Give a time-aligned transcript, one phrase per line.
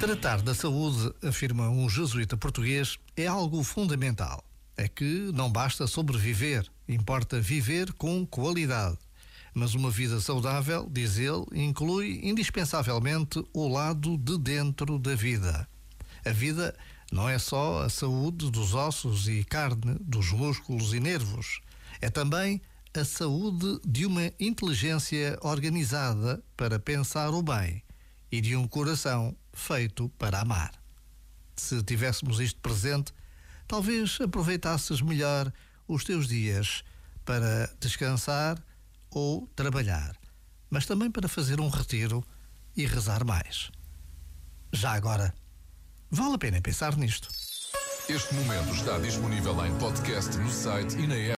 [0.00, 4.42] Tratar da saúde, afirma um jesuíta português, é algo fundamental.
[4.76, 8.96] É que não basta sobreviver, importa viver com qualidade.
[9.52, 15.68] Mas uma vida saudável, diz ele, inclui indispensavelmente o lado de dentro da vida.
[16.24, 16.74] A vida
[17.10, 21.60] não é só a saúde dos ossos e carne, dos músculos e nervos.
[22.00, 22.62] É também
[22.98, 27.82] a saúde de uma inteligência organizada para pensar o bem
[28.30, 30.72] e de um coração feito para amar.
[31.54, 33.12] Se tivéssemos isto presente,
[33.68, 35.52] talvez aproveitasses melhor
[35.86, 36.82] os teus dias
[37.24, 38.60] para descansar
[39.10, 40.16] ou trabalhar,
[40.68, 42.24] mas também para fazer um retiro
[42.76, 43.70] e rezar mais.
[44.72, 45.32] Já agora,
[46.10, 47.28] vale a pena pensar nisto.
[48.08, 51.26] Este momento está disponível em podcast no site e na app.